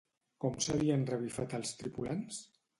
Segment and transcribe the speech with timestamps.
[0.45, 2.45] Com s'havien revifat els tripulants?